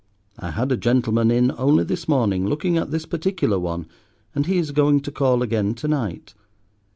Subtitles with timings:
[0.39, 3.85] I had a gentleman in only this morning, looking at this particular one,
[4.33, 6.33] and he is going to call again to night.